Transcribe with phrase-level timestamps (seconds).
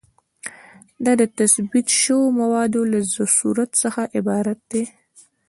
[1.05, 2.99] دا د تثبیت شویو مواردو له
[3.37, 4.83] صورت څخه عبارت دی.